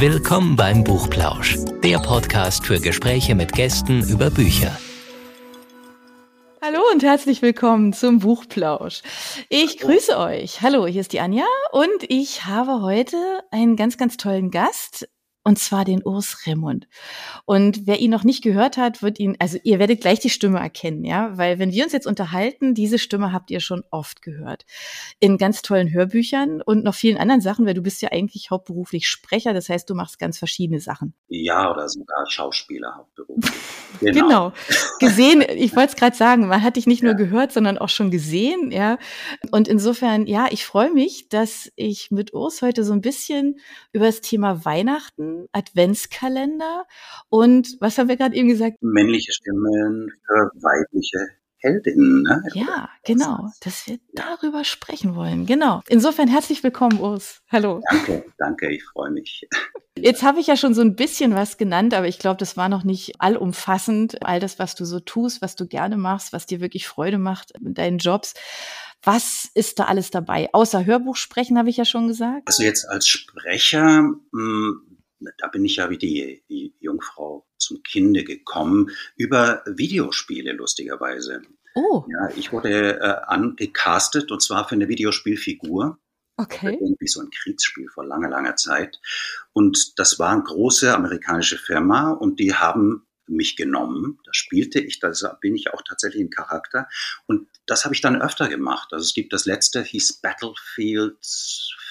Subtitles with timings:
[0.00, 4.78] Willkommen beim Buchplausch, der Podcast für Gespräche mit Gästen über Bücher.
[6.62, 9.02] Hallo und herzlich willkommen zum Buchplausch.
[9.48, 10.62] Ich grüße euch.
[10.62, 13.16] Hallo, hier ist die Anja und ich habe heute
[13.50, 15.08] einen ganz, ganz tollen Gast
[15.44, 16.88] und zwar den Urs Remund.
[17.46, 20.58] Und wer ihn noch nicht gehört hat, wird ihn, also ihr werdet gleich die Stimme
[20.58, 24.66] erkennen, ja, weil wenn wir uns jetzt unterhalten, diese Stimme habt ihr schon oft gehört.
[25.20, 29.08] In ganz tollen Hörbüchern und noch vielen anderen Sachen, weil du bist ja eigentlich hauptberuflich
[29.08, 31.14] Sprecher, das heißt, du machst ganz verschiedene Sachen.
[31.28, 33.54] Ja, oder sogar Schauspieler hauptberuflich.
[34.00, 34.12] Genau.
[34.28, 34.52] genau.
[35.00, 38.10] Gesehen, ich wollte es gerade sagen, man hat dich nicht nur gehört, sondern auch schon
[38.10, 38.98] gesehen, ja.
[39.50, 43.60] Und insofern, ja, ich freue mich, dass ich mit Urs heute so ein bisschen
[43.92, 46.86] über das Thema Weihnachten Adventskalender
[47.28, 48.76] und was haben wir gerade eben gesagt?
[48.80, 52.22] Männliche Stimmen für weibliche Heldinnen.
[52.22, 52.42] Ne?
[52.54, 55.44] Ja, genau, dass wir darüber sprechen wollen.
[55.46, 55.82] Genau.
[55.88, 57.42] Insofern herzlich willkommen, Urs.
[57.50, 57.82] Hallo.
[57.90, 59.46] Danke, danke, ich freue mich.
[59.98, 62.68] Jetzt habe ich ja schon so ein bisschen was genannt, aber ich glaube, das war
[62.68, 64.24] noch nicht allumfassend.
[64.24, 67.50] All das, was du so tust, was du gerne machst, was dir wirklich Freude macht
[67.58, 68.34] in deinen Jobs.
[69.02, 70.48] Was ist da alles dabei?
[70.52, 72.46] Außer Hörbuch sprechen, habe ich ja schon gesagt.
[72.46, 74.87] Also jetzt als Sprecher mh, hm,
[75.38, 81.42] da bin ich ja wie die, die Jungfrau zum Kinde gekommen, über Videospiele lustigerweise.
[81.74, 82.04] Oh.
[82.08, 85.98] Ja, ich wurde äh, angecastet und zwar für eine Videospielfigur.
[86.36, 86.78] Okay.
[86.80, 89.00] Irgendwie so ein Kriegsspiel vor langer, langer Zeit.
[89.52, 94.18] Und das war eine große amerikanische Firma und die haben mich genommen.
[94.24, 96.88] Da spielte ich, da bin ich auch tatsächlich ein Charakter.
[97.26, 98.92] Und das habe ich dann öfter gemacht.
[98.92, 101.18] Also es gibt das letzte, hieß Battlefield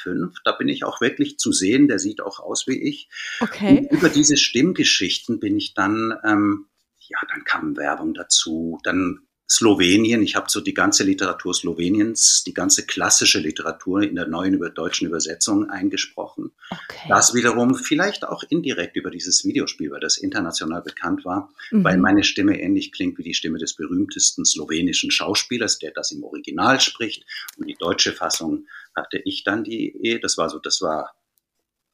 [0.03, 0.35] 5.
[0.43, 1.87] Da bin ich auch wirklich zu sehen.
[1.87, 3.09] Der sieht auch aus wie ich.
[3.39, 3.79] Okay.
[3.79, 6.67] Und über diese Stimmgeschichten bin ich dann, ähm,
[6.99, 8.79] ja, dann kam Werbung dazu.
[8.83, 10.21] Dann Slowenien.
[10.21, 14.69] Ich habe so die ganze Literatur Sloweniens, die ganze klassische Literatur in der neuen über
[14.69, 16.51] deutschen Übersetzung eingesprochen.
[16.69, 17.07] Okay.
[17.07, 21.83] Das wiederum vielleicht auch indirekt über dieses Videospiel, weil das international bekannt war, mhm.
[21.83, 26.23] weil meine Stimme ähnlich klingt wie die Stimme des berühmtesten slowenischen Schauspielers, der das im
[26.23, 27.23] Original spricht.
[27.57, 31.15] Und die deutsche Fassung hatte ich dann die, das war so, das war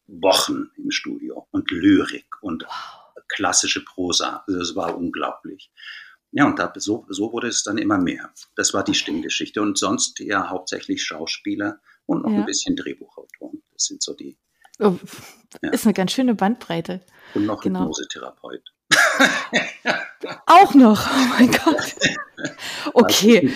[0.08, 3.24] Wochen im Studio und Lyrik und wow.
[3.28, 4.44] klassische Prosa.
[4.48, 5.72] Also das war unglaublich.
[6.34, 8.34] Ja, und da, so, so wurde es dann immer mehr.
[8.56, 9.62] Das war die Stimmgeschichte.
[9.62, 12.40] Und sonst ja hauptsächlich Schauspieler und noch ja.
[12.40, 13.62] ein bisschen Drehbuchautoren.
[13.72, 14.38] Das sind so die.
[14.80, 14.98] Oh,
[15.62, 15.70] ja.
[15.70, 17.02] Ist eine ganz schöne Bandbreite.
[17.36, 17.82] Und noch genau.
[17.82, 18.64] Hypnosetherapeut.
[20.46, 21.96] Auch noch, oh mein Gott.
[22.94, 23.54] Okay.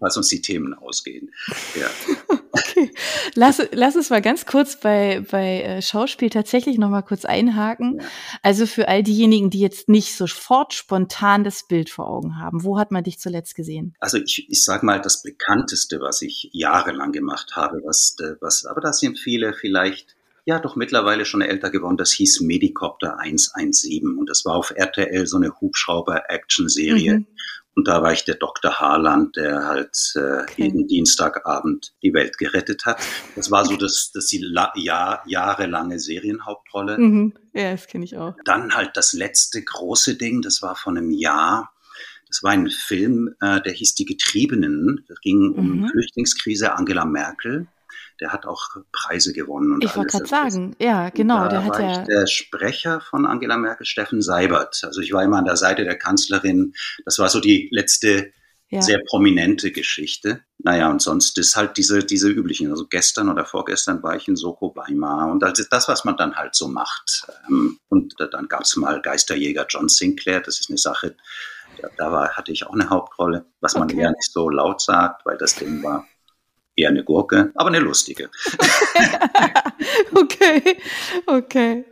[0.00, 1.30] Was uns die Themen ausgehen.
[1.74, 1.88] Ja.
[2.58, 2.90] Okay.
[3.34, 8.02] Lass, lass uns mal ganz kurz bei, bei äh, Schauspiel tatsächlich noch mal kurz einhaken.
[8.42, 12.78] Also für all diejenigen, die jetzt nicht sofort spontan das Bild vor Augen haben, wo
[12.78, 13.94] hat man dich zuletzt gesehen?
[14.00, 18.64] Also ich, ich sage mal, das bekannteste, was ich jahrelang gemacht habe, was, äh, was,
[18.66, 20.16] aber da sind viele vielleicht
[20.48, 21.98] ja doch mittlerweile schon älter geworden.
[21.98, 27.18] Das hieß Medicopter 117 und das war auf RTL so eine Hubschrauber-Action-Serie.
[27.18, 27.26] Mhm.
[27.78, 28.80] Und da war ich der Dr.
[28.80, 30.64] Harland, der halt äh, okay.
[30.64, 33.00] jeden Dienstagabend die Welt gerettet hat.
[33.36, 34.44] Das war so das, das die
[34.74, 36.98] Jahr, jahrelange Serienhauptrolle.
[36.98, 37.34] Mhm.
[37.54, 38.34] Ja, das kenne ich auch.
[38.44, 41.70] Dann halt das letzte große Ding, das war von einem Jahr.
[42.26, 45.04] Das war ein Film, äh, der hieß Die Getriebenen.
[45.06, 45.88] Das ging um mhm.
[45.88, 47.68] Flüchtlingskrise Angela Merkel
[48.20, 49.72] der hat auch Preise gewonnen.
[49.72, 51.44] Und ich wollte gerade sagen, ja, genau.
[51.44, 54.80] Da der hat ja der Sprecher von Angela Merkel, Steffen Seibert.
[54.84, 56.74] Also ich war immer an der Seite der Kanzlerin.
[57.04, 58.32] Das war so die letzte
[58.70, 58.82] ja.
[58.82, 60.42] sehr prominente Geschichte.
[60.58, 62.70] Naja, und sonst ist halt diese, diese üblichen.
[62.70, 66.16] Also gestern oder vorgestern war ich in Soko Weimar und das ist das, was man
[66.16, 67.26] dann halt so macht.
[67.48, 70.40] Ähm, und dann gab es mal Geisterjäger John Sinclair.
[70.40, 71.16] Das ist eine Sache,
[71.96, 74.00] da war, hatte ich auch eine Hauptrolle, was man okay.
[74.00, 76.06] eher nicht so laut sagt, weil das Ding war
[76.78, 78.30] eher eine Gurke, aber eine lustige.
[80.14, 80.76] okay,
[81.26, 81.84] okay.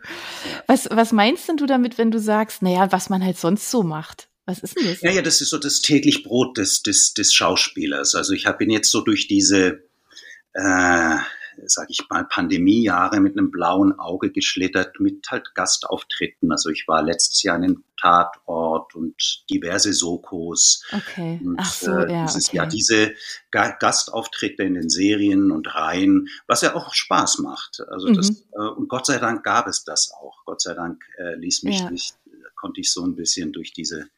[0.67, 3.83] Was, was meinst denn du damit, wenn du sagst, naja, was man halt sonst so
[3.83, 4.29] macht?
[4.47, 5.03] Was ist denn das?
[5.03, 8.15] Naja, das ist so das täglich Brot des, des, des Schauspielers.
[8.15, 9.83] Also ich habe ihn jetzt so durch diese
[10.55, 11.17] äh,
[11.67, 16.51] sage ich mal, Pandemiejahre mit einem blauen Auge geschlittert mit halt Gastauftritten.
[16.53, 19.15] Also ich war letztes Jahr in einem Tatort und
[19.51, 20.85] diverse Sokos.
[20.93, 21.41] Okay.
[21.43, 22.25] Und, Ach so, äh, ja.
[22.25, 22.57] Dieses, okay.
[22.57, 23.15] Ja, diese
[23.51, 27.81] Ga Gastauftritte in den Serien und Reihen, was ja auch Spaß macht.
[27.89, 28.37] Also das, mhm.
[28.53, 30.45] äh, und Gott sei Dank gab es das auch.
[30.45, 31.91] Gott sei Dank äh, ließ mich ja.
[31.91, 32.15] nicht,
[32.55, 34.09] konnte ich so ein bisschen durch diese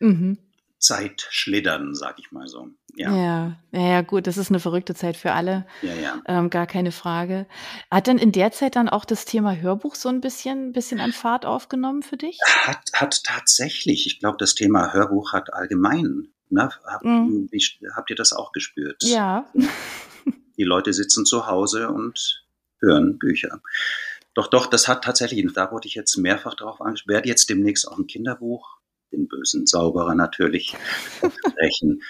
[0.00, 0.38] mhm.
[0.84, 2.68] Zeit schlittern, sag ich mal so.
[2.96, 3.16] Ja.
[3.16, 5.66] ja, ja, gut, das ist eine verrückte Zeit für alle.
[5.82, 6.22] Ja, ja.
[6.26, 7.46] Ähm, gar keine Frage.
[7.90, 11.12] Hat denn in der Zeit dann auch das Thema Hörbuch so ein bisschen, bisschen an
[11.12, 12.38] Fahrt aufgenommen für dich?
[12.62, 14.06] Hat, hat tatsächlich.
[14.06, 16.28] Ich glaube, das Thema Hörbuch hat allgemein.
[16.50, 16.70] Ne?
[16.84, 17.48] Hab, mhm.
[17.50, 17.64] wie,
[17.96, 19.02] habt ihr das auch gespürt?
[19.02, 19.46] Ja.
[20.56, 22.44] Die Leute sitzen zu Hause und
[22.80, 23.60] hören Bücher.
[24.34, 27.88] Doch, doch, das hat tatsächlich, da wurde ich jetzt mehrfach darauf angesprochen, werde jetzt demnächst
[27.88, 28.78] auch ein Kinderbuch,
[29.14, 30.76] den bösen Zauberer natürlich,
[31.16, 32.02] sprechen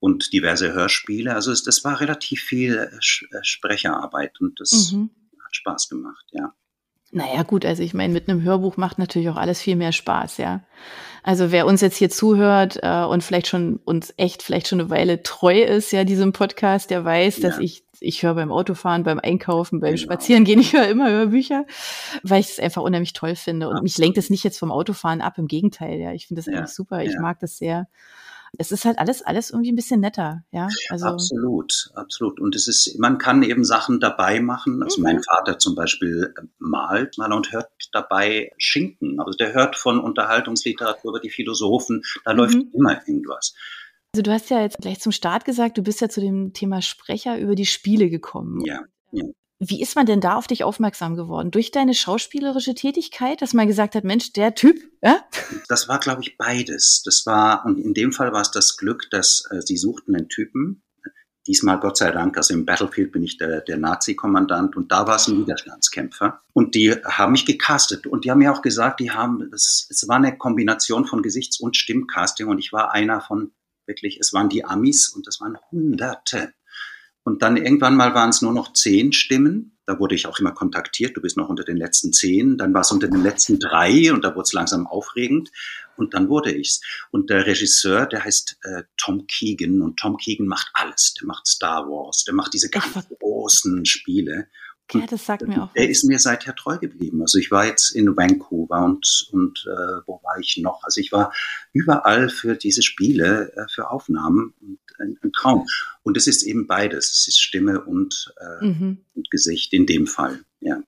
[0.00, 1.34] und diverse Hörspiele.
[1.34, 2.98] Also es, das war relativ viel äh,
[3.42, 5.10] Sprecherarbeit und das mhm.
[5.44, 6.54] hat Spaß gemacht, ja.
[7.14, 10.38] Naja, gut, also ich meine, mit einem Hörbuch macht natürlich auch alles viel mehr Spaß,
[10.38, 10.64] ja.
[11.22, 14.90] Also wer uns jetzt hier zuhört äh, und vielleicht schon uns echt vielleicht schon eine
[14.90, 17.48] Weile treu ist, ja, diesem Podcast, der weiß, ja.
[17.48, 20.02] dass ich ich höre beim Autofahren, beim Einkaufen, beim genau.
[20.02, 21.64] Spazierengehen, ich höre immer Hörbücher,
[22.24, 23.68] weil ich es einfach unheimlich toll finde.
[23.68, 23.84] Und Absolut.
[23.84, 26.12] mich lenkt es nicht jetzt vom Autofahren ab, im Gegenteil, ja.
[26.12, 26.58] Ich finde das ja.
[26.58, 27.02] eigentlich super.
[27.04, 27.20] Ich ja.
[27.20, 27.86] mag das sehr
[28.58, 30.68] es ist halt alles, alles irgendwie ein bisschen netter, ja.
[30.90, 32.40] Also absolut, absolut.
[32.40, 34.82] Und es ist, man kann eben Sachen dabei machen.
[34.82, 35.04] Also mhm.
[35.04, 39.20] mein Vater zum Beispiel äh, malt mal und hört dabei Schinken.
[39.20, 42.38] Also der hört von Unterhaltungsliteratur über die Philosophen, da mhm.
[42.38, 43.54] läuft immer irgendwas.
[44.14, 46.82] Also du hast ja jetzt gleich zum Start gesagt, du bist ja zu dem Thema
[46.82, 48.64] Sprecher über die Spiele gekommen.
[48.64, 48.82] Ja.
[49.10, 49.24] ja.
[49.66, 51.50] Wie ist man denn da auf dich aufmerksam geworden?
[51.50, 55.24] Durch deine schauspielerische Tätigkeit, dass man gesagt hat, Mensch, der Typ, ja?
[55.68, 57.02] Das war, glaube ich, beides.
[57.04, 60.28] Das war, und in dem Fall war es das Glück, dass äh, sie suchten einen
[60.28, 60.82] Typen.
[61.46, 65.16] Diesmal Gott sei Dank, also im Battlefield bin ich der, der Nazi-Kommandant und da war
[65.16, 66.42] es ein Widerstandskämpfer.
[66.52, 70.08] Und die haben mich gecastet und die haben mir auch gesagt, die haben, es, es
[70.08, 73.52] war eine Kombination von Gesichts- und Stimmcasting und ich war einer von
[73.86, 76.54] wirklich, es waren die Amis und das waren Hunderte.
[77.24, 79.72] Und dann irgendwann mal waren es nur noch zehn Stimmen.
[79.86, 81.16] Da wurde ich auch immer kontaktiert.
[81.16, 82.58] Du bist noch unter den letzten zehn.
[82.58, 85.50] Dann war es unter den letzten drei und da wurde es langsam aufregend.
[85.96, 86.80] Und dann wurde ich's.
[87.10, 89.80] Und der Regisseur, der heißt äh, Tom Keegan.
[89.80, 91.14] Und Tom Keegan macht alles.
[91.14, 92.24] Der macht Star Wars.
[92.24, 94.48] Der macht diese ganz großen Spiele.
[94.92, 95.70] Ja, das sagt mir auch.
[95.74, 97.22] Er ist mir seither treu geblieben.
[97.22, 100.82] Also ich war jetzt in Vancouver und, und äh, wo war ich noch?
[100.84, 101.32] Also ich war
[101.72, 105.66] überall für diese Spiele, äh, für Aufnahmen und ein, ein, Traum.
[106.02, 107.12] Und es ist eben beides.
[107.12, 108.98] Es ist Stimme und, äh, mhm.
[109.14, 110.82] und Gesicht in dem Fall, ja.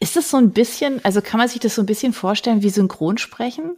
[0.00, 2.70] Ist das so ein bisschen, also kann man sich das so ein bisschen vorstellen wie
[2.70, 3.76] Synchronsprechen?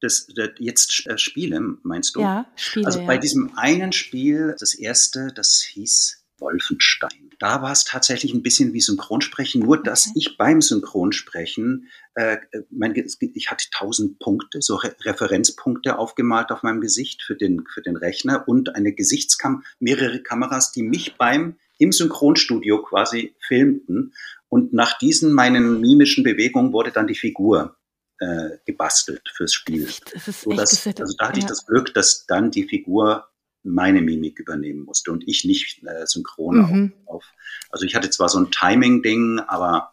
[0.00, 2.20] Das, das jetzt äh, Spiele, meinst du?
[2.20, 2.86] Ja, Spiele.
[2.86, 3.06] Also ja.
[3.06, 7.30] bei diesem einen Spiel, das erste, das hieß Wolfenstein.
[7.38, 10.18] Da war es tatsächlich ein bisschen wie Synchronsprechen, nur dass okay.
[10.18, 12.38] ich beim Synchronsprechen, äh,
[12.70, 17.82] mein, ich hatte tausend Punkte, so Re Referenzpunkte aufgemalt auf meinem Gesicht für den, für
[17.82, 24.14] den Rechner und eine Gesichtskam mehrere Kameras, die mich beim im Synchronstudio quasi filmten.
[24.48, 27.76] Und nach diesen meinen mimischen Bewegungen wurde dann die Figur
[28.18, 29.88] äh, gebastelt fürs Spiel.
[30.14, 31.44] Das ist so, dass, also da hatte ja.
[31.44, 33.28] ich das Glück, dass dann die Figur
[33.66, 36.92] meine Mimik übernehmen musste und ich nicht äh, synchron mhm.
[37.04, 37.24] auf, auf.
[37.70, 39.92] Also ich hatte zwar so ein Timing-Ding, aber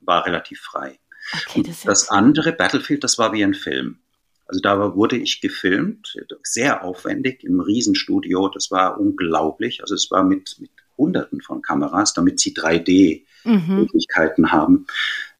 [0.00, 0.98] war relativ frei.
[1.46, 3.98] Okay, das, das andere, Battlefield, das war wie ein Film.
[4.46, 8.48] Also da wurde ich gefilmt, sehr aufwendig im Riesenstudio.
[8.48, 9.80] Das war unglaublich.
[9.80, 14.52] Also es war mit, mit Hunderten von Kameras, damit sie 3D-Möglichkeiten mhm.
[14.52, 14.86] haben.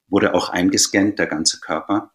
[0.09, 2.13] Wurde auch eingescannt, der ganze Körper.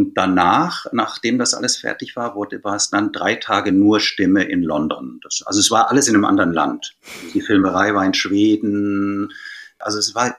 [0.00, 4.44] Und danach, nachdem das alles fertig war, wurde, war es dann drei Tage nur Stimme
[4.44, 5.20] in London.
[5.22, 6.96] Das, also es war alles in einem anderen Land.
[7.34, 9.30] Die Filmerei war in Schweden.
[9.78, 10.38] Also es war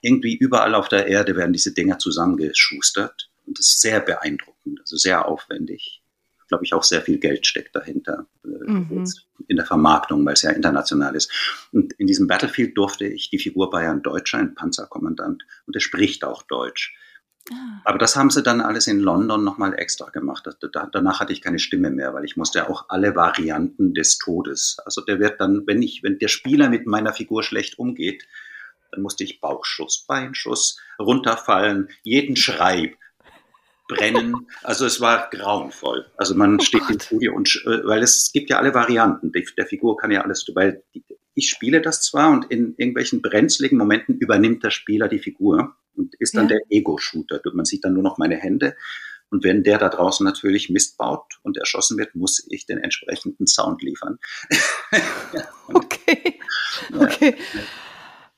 [0.00, 3.30] irgendwie überall auf der Erde werden diese Dinger zusammengeschustert.
[3.46, 6.04] Und das ist sehr beeindruckend, also sehr aufwendig.
[6.46, 9.12] Glaube ich, auch sehr viel Geld steckt dahinter äh, mhm.
[9.48, 11.32] in der Vermarktung, weil es ja international ist.
[11.72, 15.80] Und in diesem Battlefield durfte ich die Figur bei ein Deutscher, ein Panzerkommandant, und er
[15.80, 16.94] spricht auch Deutsch.
[17.52, 17.80] Ah.
[17.84, 20.48] Aber das haben sie dann alles in London nochmal extra gemacht.
[20.92, 24.78] danach hatte ich keine Stimme mehr, weil ich musste auch alle Varianten des Todes.
[24.84, 28.26] Also der wird dann, wenn ich, wenn der Spieler mit meiner Figur schlecht umgeht,
[28.92, 32.96] dann musste ich Bauchschuss, Beinschuss, runterfallen, jeden Schrei
[33.88, 34.46] brennen.
[34.62, 36.06] Also es war grauenvoll.
[36.16, 36.90] Also man oh steht Gott.
[36.90, 39.32] im Studio und, äh, weil es gibt ja alle Varianten.
[39.32, 40.82] Der Figur kann ja alles, weil
[41.34, 46.14] ich spiele das zwar und in irgendwelchen brenzligen Momenten übernimmt der Spieler die Figur und
[46.18, 46.56] ist dann ja.
[46.56, 47.40] der Ego-Shooter.
[47.52, 48.74] Man sieht dann nur noch meine Hände.
[49.30, 53.46] Und wenn der da draußen natürlich Mist baut und erschossen wird, muss ich den entsprechenden
[53.46, 54.18] Sound liefern.
[55.68, 56.40] okay.
[56.98, 57.36] Okay.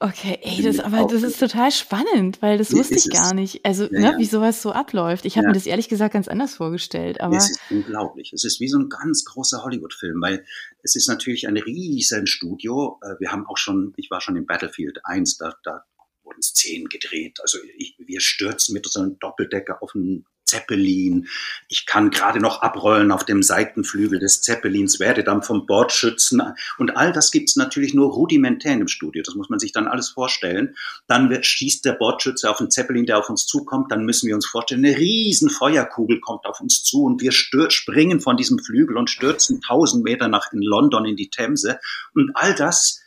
[0.05, 3.65] Okay, ey, das, aber das ist total spannend, weil das wusste ich gar nicht.
[3.65, 5.25] Also, ja, ne, wie sowas so abläuft.
[5.27, 5.51] Ich habe ja.
[5.51, 7.21] mir das ehrlich gesagt ganz anders vorgestellt.
[7.21, 8.33] Aber es ist unglaublich.
[8.33, 10.45] Es ist wie so ein ganz großer Hollywood-Film, weil
[10.83, 12.99] es ist natürlich ein riesen Studio.
[13.01, 15.85] Äh, wir haben auch schon, ich war schon im Battlefield 1, da, da
[16.33, 17.39] wurden Szenen gedreht.
[17.43, 21.29] Also ich, wir stürzen mit einem Doppeldecker auf einen Zeppelin.
[21.69, 26.43] Ich kann gerade noch abrollen auf dem Seitenflügel des Zeppelins, werde dann vom Bord schützen.
[26.77, 29.23] Und all das gibt's natürlich nur rudimentär im Studio.
[29.25, 30.75] Das muss man sich dann alles vorstellen.
[31.07, 33.91] Dann wird, schießt der Bordschütze auf den Zeppelin, der auf uns zukommt.
[33.91, 38.21] Dann müssen wir uns vorstellen, eine riesen Feuerkugel kommt auf uns zu und wir springen
[38.21, 41.79] von diesem Flügel und stürzen tausend Meter nach in London in die Themse.
[42.15, 43.02] Und all das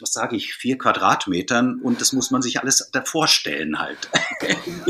[0.00, 4.08] was sage ich, vier Quadratmetern und das muss man sich alles davor stellen halt.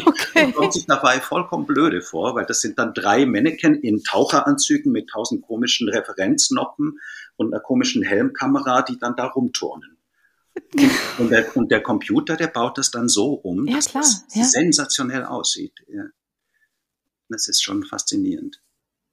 [0.08, 0.44] Okay.
[0.44, 4.92] Man kommt sich dabei vollkommen blöde vor, weil das sind dann drei Mannequin in Taucheranzügen
[4.92, 6.98] mit tausend komischen Referenznoppen
[7.36, 9.98] und einer komischen Helmkamera, die dann da rumturnen.
[11.18, 14.24] Und der, und der Computer, der baut das dann so um, ja, dass klar, das
[14.34, 14.44] ja.
[14.44, 15.74] sensationell aussieht.
[15.88, 16.04] Ja.
[17.28, 18.60] Das ist schon faszinierend.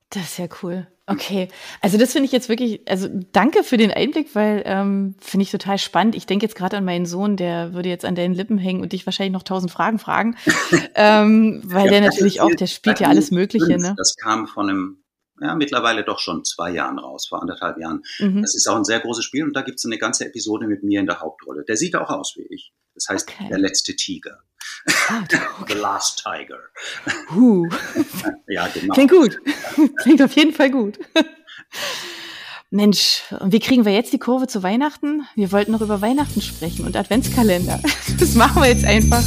[0.09, 0.87] Das ist ja cool.
[1.07, 1.49] Okay,
[1.81, 5.51] also das finde ich jetzt wirklich, also danke für den Einblick, weil ähm, finde ich
[5.51, 6.15] total spannend.
[6.15, 8.91] Ich denke jetzt gerade an meinen Sohn, der würde jetzt an deinen Lippen hängen und
[8.91, 10.35] dich wahrscheinlich noch tausend Fragen fragen,
[10.95, 13.83] ähm, weil Ja, der natürlich auch, der spielt ja alles Mögliche, fünf.
[13.83, 13.93] ne?
[13.97, 15.03] Das kam von einem,
[15.41, 18.01] ja, mittlerweile doch schon zwei Jahren raus, vor anderthalb Jahren.
[18.19, 18.41] Mhm.
[18.41, 20.81] Das ist auch ein sehr großes Spiel und da gibt es eine ganze Episode mit
[20.83, 21.65] mir in der Hauptrolle.
[21.67, 22.73] Der sieht auch aus wie ich.
[22.95, 23.49] Das heißt, Okay.
[23.49, 24.39] der letzte Tiger.
[25.67, 26.59] The Last Tiger.
[27.33, 27.67] huh.
[28.47, 28.93] Ja, genau.
[28.93, 29.39] Klingt gut.
[29.97, 30.99] Klingt auf jeden Fall gut.
[32.69, 35.27] Mensch, und wie kriegen wir jetzt die Kurve zu Weihnachten?
[35.35, 37.79] Wir wollten noch über Weihnachten sprechen und Adventskalender.
[38.19, 39.23] Das machen wir jetzt einfach.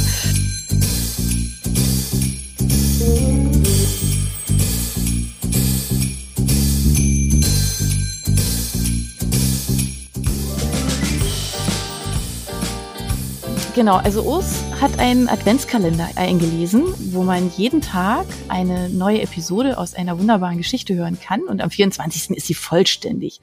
[13.75, 19.93] Genau, also Urs hat einen Adventskalender eingelesen, wo man jeden Tag eine neue Episode aus
[19.93, 21.41] einer wunderbaren Geschichte hören kann.
[21.41, 22.37] Und am 24.
[22.37, 23.41] ist sie vollständig.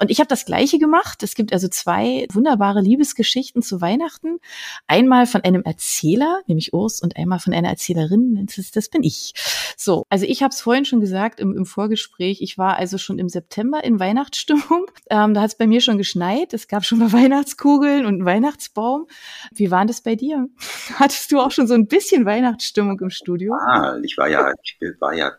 [0.00, 1.22] Und ich habe das gleiche gemacht.
[1.22, 4.38] Es gibt also zwei wunderbare Liebesgeschichten zu Weihnachten.
[4.86, 9.34] Einmal von einem Erzähler, nämlich Urs, und einmal von einer Erzählerin, das, das bin ich.
[9.76, 12.40] So, also ich habe es vorhin schon gesagt im, im Vorgespräch.
[12.40, 14.86] Ich war also schon im September in Weihnachtsstimmung.
[15.10, 16.54] Ähm, da hat es bei mir schon geschneit.
[16.54, 19.06] Es gab schon mal Weihnachtskugeln und einen Weihnachtsbaum.
[19.52, 20.48] Wie war das bei dir?
[20.94, 23.54] Hattest du auch schon so ein bisschen Weihnachtsstimmung im Studio?
[23.54, 25.32] Ah, ich war ja, ich war ja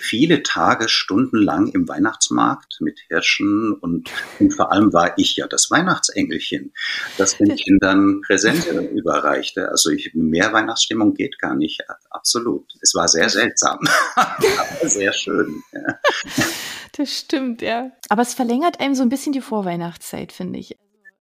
[0.00, 5.70] viele Tage, stundenlang im Weihnachtsmarkt mit Hirschen und, und vor allem war ich ja das
[5.70, 6.72] Weihnachtsengelchen,
[7.16, 9.68] das den Kindern Präsente überreichte.
[9.70, 12.66] Also ich, mehr Weihnachtsstimmung geht gar nicht, absolut.
[12.82, 13.78] Es war sehr seltsam,
[14.14, 15.62] aber sehr schön.
[15.72, 15.98] Ja.
[16.96, 17.92] Das stimmt, ja.
[18.08, 20.76] Aber es verlängert einem so ein bisschen die Vorweihnachtszeit, finde ich.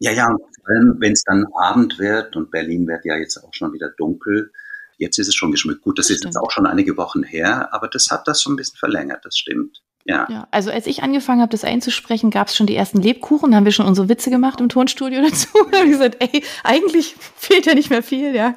[0.05, 3.39] Ja, ja, und vor allem, wenn es dann Abend wird und Berlin wird ja jetzt
[3.43, 4.53] auch schon wieder dunkel.
[4.99, 5.81] Jetzt ist es schon geschmückt.
[5.81, 6.45] Gut, das, Das ist jetzt stimmt.
[6.45, 9.83] auch schon einige Wochen her, aber das hat das so ein bisschen verlängert, das stimmt.
[10.07, 10.27] Ja.
[10.31, 13.65] Ja, also als ich angefangen habe, das einzusprechen, gab es schon die ersten Lebkuchen, haben
[13.65, 15.49] wir schon unsere Witze gemacht im Tonstudio dazu.
[15.71, 18.55] Da habe ich gesagt, ey, eigentlich fehlt ja nicht mehr viel, ja.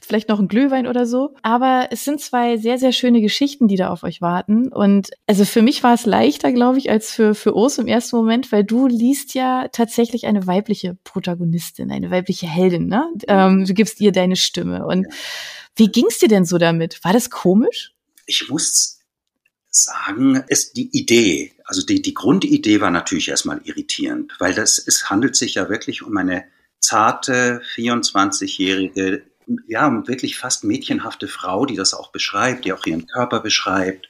[0.00, 1.34] Vielleicht noch ein Glühwein oder so.
[1.42, 4.72] Aber es sind zwei sehr, sehr schöne Geschichten, die da auf euch warten.
[4.72, 8.14] Und also für mich war es leichter, glaube ich, als für, für Urs im ersten
[8.14, 13.08] Moment, weil du liest ja tatsächlich eine weibliche Protagonistin, eine weibliche Heldin, ne?
[13.26, 14.86] Ähm, du gibst ihr deine Stimme.
[14.86, 15.08] Und
[15.74, 17.02] wie ging's dir denn so damit?
[17.02, 17.92] War das komisch?
[18.26, 18.95] Ich muss
[19.82, 25.10] sagen, es, die Idee, also die, die Grundidee war natürlich erstmal irritierend, weil das, es
[25.10, 26.44] handelt sich ja wirklich um eine
[26.80, 29.22] zarte, 24-jährige,
[29.68, 34.08] ja, wirklich fast mädchenhafte Frau, die das auch beschreibt, die auch ihren Körper beschreibt,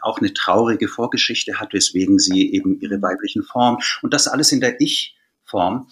[0.00, 4.60] auch eine traurige Vorgeschichte hat, weswegen sie eben ihre weiblichen Form und das alles in
[4.60, 5.88] der Ich-Form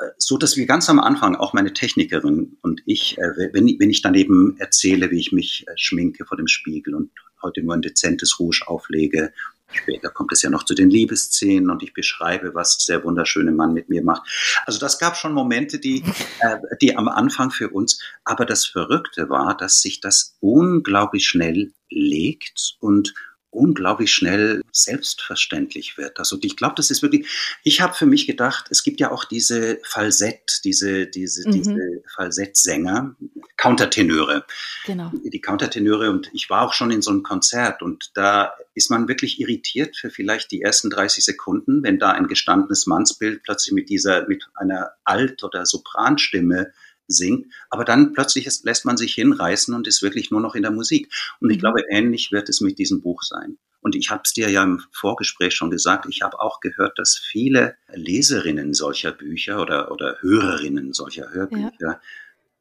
[0.00, 3.78] äh, so dass wir ganz am Anfang, auch meine Technikerin und ich, äh, wenn, ich-
[3.80, 7.10] wenn ich dann eben erzähle, wie ich mich äh, schminke vor dem Spiegel und
[7.42, 9.32] heute nur ein dezentes Rouge auflege,
[9.72, 13.72] später kommt es ja noch zu den Liebesszenen und ich beschreibe, was der wunderschöne Mann
[13.72, 14.22] mit mir macht.
[14.64, 16.02] Also das gab schon Momente, die,
[16.40, 21.72] äh, die am Anfang für uns, aber das Verrückte war, dass sich das unglaublich schnell
[21.90, 23.14] legt und
[23.56, 26.18] unglaublich schnell selbstverständlich wird.
[26.18, 27.26] Also ich glaube, das ist wirklich,
[27.64, 31.52] ich habe für mich gedacht, es gibt ja auch diese Falsett, diese, diese, Mhm.
[31.52, 33.16] diese Falsettsänger,
[33.56, 34.44] Countertenöre,
[34.84, 35.10] Genau.
[35.24, 39.08] die Countertenöre und ich war auch schon in so einem Konzert und da ist man
[39.08, 43.88] wirklich irritiert für vielleicht die ersten 30 Sekunden, wenn da ein gestandenes Mannsbild plötzlich mit
[43.88, 46.72] dieser, mit einer Alt- oder Sopranstimme
[47.08, 50.62] singt, aber dann plötzlich ist, lässt man sich hinreißen und ist wirklich nur noch in
[50.62, 51.12] der Musik.
[51.40, 51.60] Und ich Mhm.
[51.60, 53.58] glaube, ähnlich wird es mit diesem Buch sein.
[53.80, 57.16] Und ich habe es dir ja im Vorgespräch schon gesagt, ich habe auch gehört, dass
[57.16, 62.00] viele Leserinnen solcher Bücher oder, oder Hörerinnen solcher Hörbücher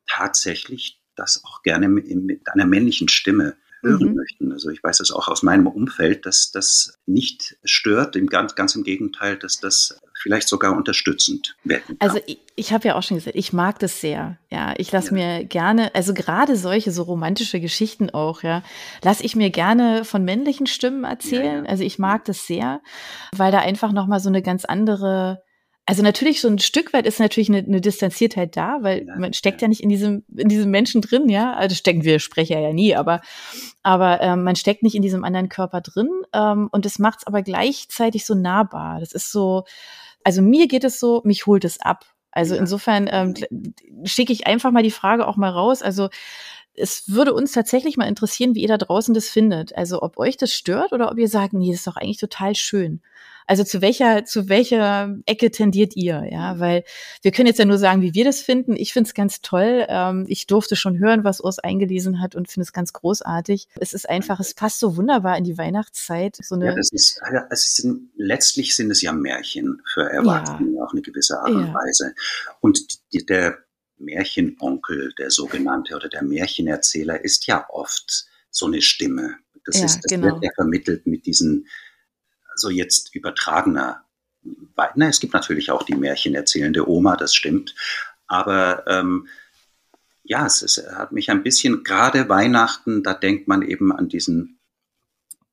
[0.07, 4.15] tatsächlich das auch gerne mit, mit einer männlichen Stimme hören Mhm.
[4.15, 4.51] möchten.
[4.51, 8.75] Also ich weiß das auch aus meinem Umfeld, dass das nicht stört, im ganz, ganz
[8.75, 12.09] im Gegenteil, dass das vielleicht sogar unterstützend wirken kann.
[12.09, 14.37] Also ich, ich habe ja auch schon gesagt, ich mag das sehr.
[14.49, 15.13] Ja, ich lasse Ja.
[15.13, 18.63] mir gerne, also gerade solche so romantische Geschichten auch, ja,
[19.03, 21.45] lasse ich mir gerne von männlichen Stimmen erzählen.
[21.45, 21.69] Ja, ja.
[21.69, 22.81] Also ich mag das sehr,
[23.35, 25.43] weil da einfach noch mal so eine ganz andere
[25.85, 29.33] also natürlich so ein Stück weit ist natürlich eine, eine Distanziertheit da, weil Ja, man
[29.33, 29.65] steckt ja.
[29.65, 31.53] ja nicht in diesem in diesem Menschen drin, ja.
[31.53, 33.21] Also stecken wir Sprecher ja nie, aber
[33.83, 37.27] aber ähm, man steckt nicht in diesem anderen Körper drin ähm, und das macht es
[37.27, 38.99] aber gleichzeitig so nahbar.
[38.99, 39.65] Das ist so
[40.23, 42.05] also mir geht es so, mich holt es ab.
[42.31, 43.35] Also insofern ähm,
[44.03, 45.81] schicke ich einfach mal die Frage auch mal raus.
[45.81, 46.09] Also
[46.73, 49.77] es würde uns tatsächlich mal interessieren, wie ihr da draußen das findet.
[49.77, 52.55] Also ob euch das stört oder ob ihr sagt, nee, das ist doch eigentlich total
[52.55, 53.01] schön.
[53.47, 56.27] Also zu welcher, zu welcher Ecke tendiert ihr?
[56.31, 56.83] Ja, weil
[57.21, 58.75] wir können jetzt ja nur sagen, wie wir das finden.
[58.75, 59.85] Ich finde es ganz toll.
[59.87, 63.67] Ähm, ich durfte schon hören, was Urs eingelesen hat und finde es ganz großartig.
[63.79, 66.37] Es ist einfach, es passt so wunderbar in die Weihnachtszeit.
[66.41, 70.83] So eine ja, das ist, es sind, letztlich sind es ja Märchen für Erwachsene ja.
[70.83, 71.73] auf eine gewisse Art und ja.
[71.73, 72.15] Weise.
[72.61, 72.79] Und
[73.13, 73.59] die, der
[73.97, 79.35] Märchenonkel, der sogenannte, oder der Märchenerzähler ist ja oft so eine Stimme.
[79.65, 80.27] Das, ja, ist, das genau.
[80.27, 81.67] wird ja vermittelt mit diesen
[82.55, 84.05] so jetzt übertragener
[84.95, 87.75] na, es gibt natürlich auch die Märchen erzählende Oma, das stimmt.
[88.27, 89.27] Aber ähm,
[90.23, 94.59] ja, es, es, hat mich ein bisschen, gerade Weihnachten, da denkt man eben an diesen,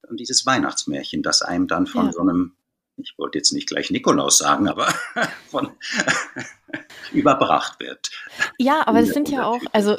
[0.08, 2.12] an dieses Weihnachtsmärchen, das einem dann von ja.
[2.12, 2.52] so einem,
[2.96, 4.92] ich wollte jetzt nicht gleich Nikolaus sagen, aber
[5.50, 5.70] von
[7.12, 8.10] überbracht wird.
[8.58, 9.96] Ja, aber es sind ja auch, also,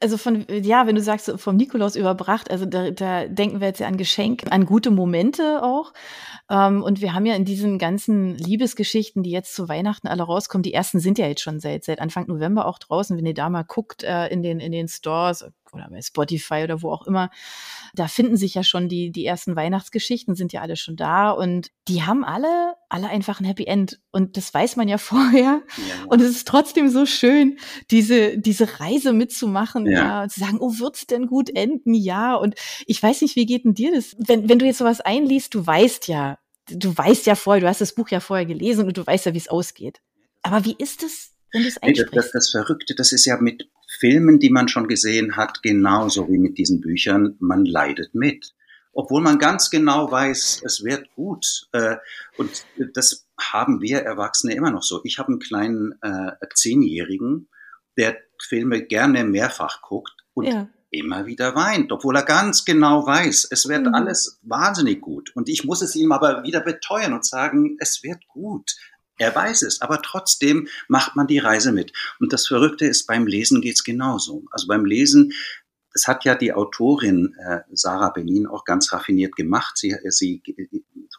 [0.00, 3.80] also von, ja, wenn du sagst, vom Nikolaus überbracht, also da, da denken wir jetzt
[3.80, 5.92] ja an Geschenk, an gute Momente auch.
[6.48, 10.62] Ähm, und wir haben ja in diesen ganzen Liebesgeschichten, die jetzt zu Weihnachten alle rauskommen,
[10.62, 13.16] die ersten sind ja jetzt schon seit, seit Anfang November auch draußen.
[13.16, 15.44] Wenn ihr da mal guckt äh, in, den, in den Stores
[15.76, 17.30] oder bei Spotify oder wo auch immer,
[17.94, 21.70] da finden sich ja schon die, die ersten Weihnachtsgeschichten, sind ja alle schon da und
[21.88, 24.00] die haben alle, alle einfach ein Happy End.
[24.10, 25.62] Und das weiß man ja vorher.
[25.76, 26.04] Ja.
[26.08, 27.58] Und es ist trotzdem so schön,
[27.90, 29.92] diese, diese Reise mitzumachen, ja.
[29.92, 31.94] ja, und zu sagen, oh, wird's denn gut enden?
[31.94, 32.34] Ja.
[32.34, 32.54] Und
[32.86, 34.16] ich weiß nicht, wie geht denn dir das?
[34.18, 37.80] Wenn, wenn du jetzt sowas einliest, du weißt ja, du weißt ja vorher, du hast
[37.80, 40.00] das Buch ja vorher gelesen und du weißt ja, wie es ausgeht.
[40.42, 42.16] Aber wie ist es, wenn du es einsprichst?
[42.16, 43.68] Das, das Verrückte, das ist ja mit
[43.98, 47.36] Filmen, die man schon gesehen hat, genauso wie mit diesen Büchern.
[47.40, 48.54] Man leidet mit.
[48.92, 51.68] Obwohl man ganz genau weiß, es wird gut.
[51.72, 51.96] Äh,
[52.38, 55.00] und das haben wir Erwachsene immer noch so.
[55.04, 57.48] Ich habe einen kleinen äh, Zehnjährigen,
[57.98, 60.68] der Filme gerne mehrfach guckt und ja.
[60.90, 63.94] immer wieder weint, obwohl er ganz genau weiß, es wird mhm.
[63.94, 65.30] alles wahnsinnig gut.
[65.34, 68.76] Und ich muss es ihm aber wieder beteuern und sagen, es wird gut.
[69.18, 71.92] Er weiß es, aber trotzdem macht man die Reise mit.
[72.20, 74.44] Und das Verrückte ist, beim Lesen geht's genauso.
[74.50, 75.32] Also beim Lesen,
[75.92, 79.78] das hat ja die Autorin äh, Sarah Benin auch ganz raffiniert gemacht.
[79.78, 80.42] Sie, sie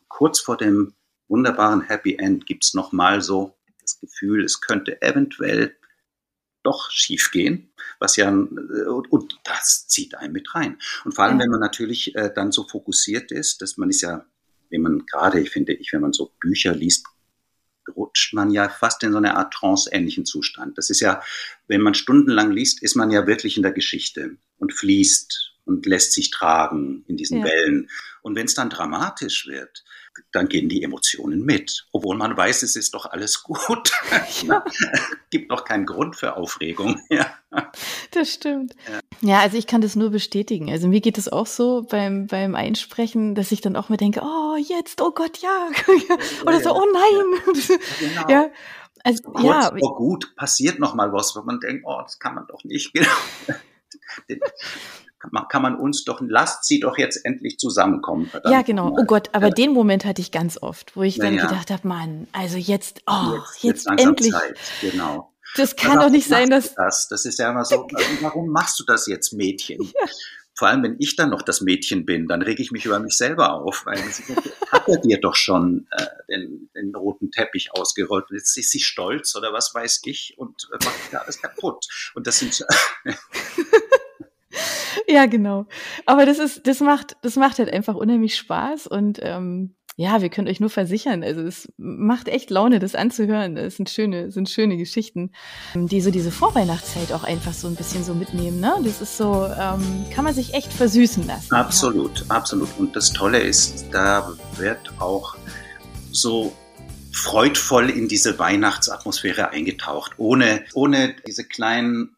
[0.08, 0.94] kurz vor dem
[1.28, 5.76] wunderbaren Happy End gibt's noch mal so das Gefühl, es könnte eventuell
[6.64, 10.78] doch schief gehen, was ja äh, und, und das zieht einen mit rein.
[11.06, 14.26] Und vor allem, wenn man natürlich äh, dann so fokussiert ist, dass man ist ja,
[14.70, 17.06] wenn man gerade, ich finde ich, wenn man so Bücher liest,
[17.96, 20.78] rutscht man ja fast in so eine Art trance-ähnlichen Zustand.
[20.78, 21.22] Das ist ja,
[21.68, 26.14] wenn man stundenlang liest, ist man ja wirklich in der Geschichte und fließt und lässt
[26.14, 27.46] sich tragen in diesen ja.
[27.46, 27.90] Wellen.
[28.22, 29.84] Und wenn es dann dramatisch wird,
[30.32, 31.88] dann gehen die Emotionen mit.
[31.92, 33.92] Obwohl man weiß, es ist doch alles gut.
[34.44, 34.64] Ja.
[35.30, 37.00] Gibt doch keinen Grund für Aufregung.
[37.10, 37.34] Ja.
[38.12, 38.76] Das stimmt.
[39.22, 39.30] Ja.
[39.30, 39.40] ja.
[39.40, 40.70] also ich kann das nur bestätigen.
[40.70, 44.22] Also mir geht es auch so beim, beim Einsprechen, dass ich dann auch mir denke,
[44.24, 45.70] oh, jetzt, oh Gott, ja.
[46.46, 47.56] Oder so, oh nein.
[48.00, 48.30] Genau.
[48.30, 48.50] Ja.
[49.04, 49.74] Also, Kurz ja.
[49.80, 52.94] vor gut passiert noch mal was, wo man denkt, oh, das kann man doch nicht.
[55.20, 58.30] Kann man uns doch, lasst sie doch jetzt endlich zusammenkommen.
[58.46, 58.96] Ja, genau.
[58.98, 59.54] Oh Gott, aber ja.
[59.54, 61.48] den Moment hatte ich ganz oft, wo ich dann ja.
[61.48, 64.32] gedacht habe, Mann, also jetzt, oh, jetzt, jetzt, jetzt endlich.
[64.32, 64.58] Zeit.
[64.82, 65.34] Genau.
[65.56, 66.76] Das kann doch nicht sein, dass.
[66.76, 67.08] Das?
[67.08, 67.88] das ist ja immer so,
[68.22, 69.80] warum machst du das jetzt, Mädchen?
[70.00, 70.06] Ja.
[70.58, 73.16] Vor allem, wenn ich dann noch das Mädchen bin, dann rege ich mich über mich
[73.16, 74.02] selber auf, weil
[74.72, 78.26] hat er dir doch schon äh, den, den, roten Teppich ausgerollt.
[78.32, 81.86] Jetzt ist sie stolz oder was weiß ich und macht alles kaputt.
[82.16, 82.66] Und das sind
[85.08, 85.66] ja, genau.
[86.06, 90.30] Aber das ist, das macht, das macht halt einfach unheimlich Spaß und ähm, ja, wir
[90.30, 93.56] können euch nur versichern, also es macht echt Laune, das anzuhören.
[93.56, 95.32] Das sind schöne, sind schöne Geschichten,
[95.74, 98.60] die so diese Vorweihnachtszeit auch einfach so ein bisschen so mitnehmen.
[98.60, 98.76] Ne?
[98.84, 101.52] Das ist so, ähm, kann man sich echt versüßen lassen.
[101.56, 102.26] Absolut, ja.
[102.36, 102.70] absolut.
[102.78, 105.36] Und das Tolle ist, da wird auch
[106.12, 106.54] so
[107.12, 112.16] freudvoll in diese Weihnachtsatmosphäre eingetaucht, ohne, ohne diese kleinen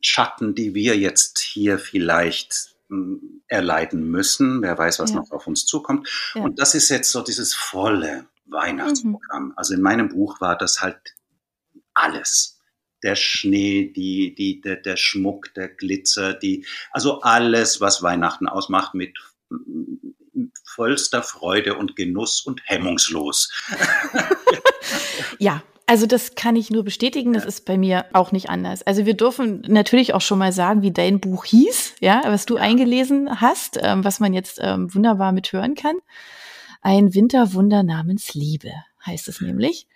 [0.00, 4.62] Schatten, die wir jetzt hier vielleicht hm, erleiden müssen.
[4.62, 5.16] Wer weiß, was ja.
[5.16, 6.08] noch auf uns zukommt.
[6.34, 6.42] Ja.
[6.42, 9.46] Und das ist jetzt so dieses volle Weihnachtsprogramm.
[9.46, 9.52] Mhm.
[9.56, 10.98] Also in meinem Buch war das halt
[11.94, 12.60] alles.
[13.02, 18.94] Der Schnee, die, die, der, der Schmuck, der Glitzer, die, also alles, was Weihnachten ausmacht
[18.94, 19.16] mit
[19.50, 20.00] hm,
[20.64, 23.52] vollster Freude und Genuss und hemmungslos.
[25.38, 28.82] ja, also das kann ich nur bestätigen, das ist bei mir auch nicht anders.
[28.82, 32.58] Also wir dürfen natürlich auch schon mal sagen, wie dein Buch hieß, ja, was du
[32.58, 35.96] eingelesen hast, ähm, was man jetzt ähm, wunderbar mithören kann.
[36.82, 38.70] Ein Winterwunder namens Liebe
[39.06, 39.86] heißt es nämlich.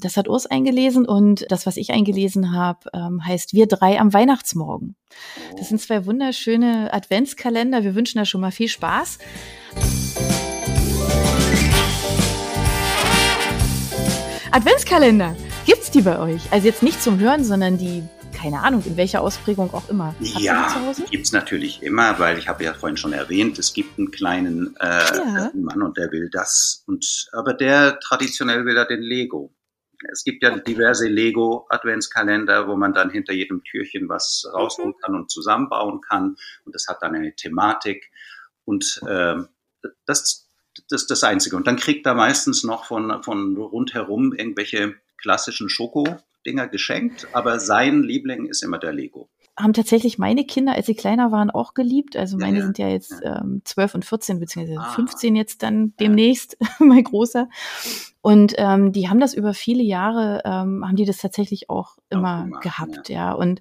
[0.00, 4.12] Das hat Urs eingelesen und das, was ich eingelesen habe, ähm, heißt Wir drei am
[4.12, 4.96] Weihnachtsmorgen.
[5.56, 7.84] Das sind zwei wunderschöne Adventskalender.
[7.84, 9.18] Wir wünschen da schon mal viel Spaß.
[14.54, 15.34] Adventskalender,
[15.64, 16.52] gibt's die bei euch?
[16.52, 18.02] Also jetzt nicht zum Hören, sondern die
[18.34, 20.14] keine Ahnung, in welcher Ausprägung auch immer.
[20.18, 23.98] Habt ja, gibt es natürlich immer, weil ich habe ja vorhin schon erwähnt, es gibt
[23.98, 25.50] einen kleinen äh, ja.
[25.54, 26.82] Mann und der will das.
[26.86, 29.54] Und aber der traditionell will er den Lego.
[30.10, 35.30] Es gibt ja diverse Lego-Adventskalender, wo man dann hinter jedem Türchen was rausholen kann und
[35.30, 36.36] zusammenbauen kann.
[36.64, 38.10] Und das hat dann eine Thematik.
[38.64, 39.36] Und äh,
[40.04, 40.50] das,
[40.88, 41.56] das ist das Einzige.
[41.56, 47.28] Und dann kriegt er meistens noch von, von rundherum irgendwelche klassischen Schoko-Dinger geschenkt.
[47.32, 51.50] Aber sein Liebling ist immer der Lego haben tatsächlich meine Kinder, als sie kleiner waren,
[51.50, 52.16] auch geliebt.
[52.16, 54.92] Also meine ja, sind ja jetzt ähm, 12 und 14, beziehungsweise ah.
[54.92, 57.48] 15 jetzt dann demnächst, mein Großer.
[58.22, 62.48] Und ähm, die haben das über viele Jahre, ähm, haben die das tatsächlich auch immer
[62.54, 63.16] auch gehabt, ja.
[63.16, 63.32] ja.
[63.32, 63.60] Und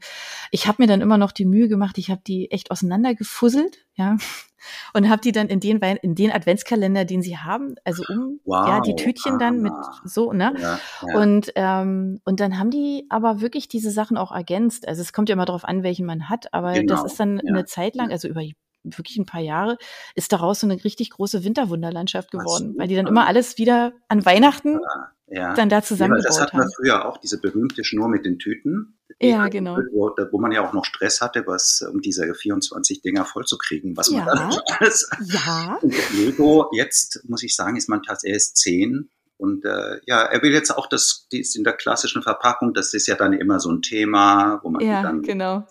[0.52, 4.18] ich habe mir dann immer noch die Mühe gemacht, ich habe die echt auseinandergefusselt, ja.
[4.94, 8.68] Und habe die dann in den in den Adventskalender, den sie haben, also um wow.
[8.68, 11.18] ja die Tütchen dann mit so ne ja, ja.
[11.18, 14.88] und ähm, und dann haben die aber wirklich diese Sachen auch ergänzt.
[14.88, 16.94] Also es kommt ja immer darauf an, welchen man hat, aber genau.
[16.94, 18.44] das ist dann eine Zeit lang, also über
[18.84, 19.78] wirklich ein paar Jahre,
[20.16, 24.26] ist daraus so eine richtig große Winterwunderlandschaft geworden, weil die dann immer alles wieder an
[24.26, 24.80] Weihnachten
[25.28, 25.54] ja.
[25.54, 26.34] dann da zusammengebaut haben.
[26.34, 28.98] Ja, das hatten wir früher auch, diese berühmte Schnur mit den Tüten.
[29.20, 29.78] Ja, genau.
[29.94, 34.10] Wo, wo, man ja auch noch Stress hatte, was um diese 24 Dinger vollzukriegen, was
[34.10, 34.34] man ja.
[34.34, 35.10] dann alles.
[35.26, 35.78] Ja.
[35.82, 39.10] Und Lego, jetzt muss ich sagen, ist man tatsächlich erst zehn
[39.42, 42.94] und äh, ja, er will jetzt auch das, die ist in der klassischen Verpackung, das
[42.94, 45.66] ist ja dann immer so ein Thema, wo man ja, dann genau.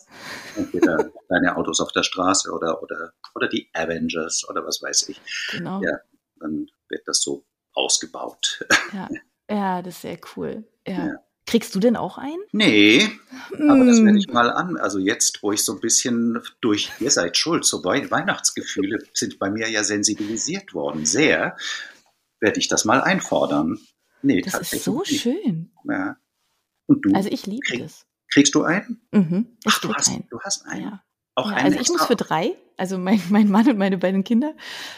[0.56, 5.20] entweder kleine Autos auf der Straße oder, oder, oder die Avengers oder was weiß ich.
[5.52, 5.80] Genau.
[5.85, 6.00] Ja,
[6.40, 8.66] dann wird das so ausgebaut.
[8.92, 9.09] Ja,
[9.48, 10.64] ja das ist sehr cool.
[10.85, 11.06] Ja.
[11.06, 11.14] ja.
[11.46, 12.42] Kriegst du denn auch einen?
[12.50, 13.09] Nee,
[13.56, 13.70] mm.
[13.70, 14.78] aber das werde ich mal an.
[14.78, 19.48] Also jetzt, wo ich so ein bisschen durch, ihr seid schuld, so Weihnachtsgefühle sind bei
[19.48, 21.56] mir ja sensibilisiert worden, sehr
[22.40, 23.79] werde ich das mal einfordern.
[24.22, 25.22] Nee, das ist so nicht.
[25.22, 25.72] schön.
[25.85, 26.16] Ja.
[26.87, 27.14] Und du?
[27.14, 28.07] Also ich liebe krieg, das.
[28.33, 29.00] Kriegst du einen?
[29.12, 30.26] Mhm, Ach, du hast, einen.
[30.31, 30.83] du hast einen.
[30.83, 31.03] Ja.
[31.35, 34.24] Auch ja, einen also ich muss für drei, also mein, mein Mann und meine beiden
[34.24, 34.55] Kinder,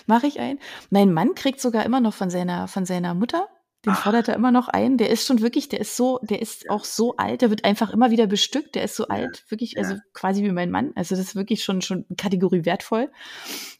[0.06, 0.58] mache ich einen.
[0.90, 3.48] Mein Mann kriegt sogar immer noch von seiner, von seiner Mutter
[3.84, 4.04] den Ach.
[4.04, 4.96] fordert er immer noch ein.
[4.96, 7.90] Der ist schon wirklich, der ist so, der ist auch so alt, der wird einfach
[7.90, 8.76] immer wieder bestückt.
[8.76, 9.10] Der ist so ja.
[9.10, 10.00] alt, wirklich, also ja.
[10.12, 10.92] quasi wie mein Mann.
[10.94, 13.10] Also das ist wirklich schon schon Kategorie wertvoll.